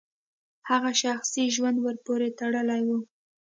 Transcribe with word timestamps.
هغه 0.69 0.91
شخصي 1.01 1.43
ژوند 1.55 1.77
ورپورې 1.81 2.29
تړلی 2.39 2.81
و. 2.87 2.89